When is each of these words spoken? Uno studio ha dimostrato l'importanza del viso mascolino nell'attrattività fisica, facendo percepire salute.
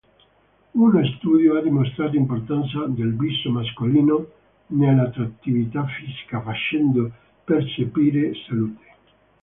Uno 0.73 1.05
studio 1.05 1.55
ha 1.57 1.61
dimostrato 1.61 2.13
l'importanza 2.13 2.85
del 2.87 3.15
viso 3.15 3.51
mascolino 3.51 4.29
nell'attrattività 4.69 5.85
fisica, 5.85 6.41
facendo 6.41 7.07
percepire 7.43 8.31
salute. 8.47 8.95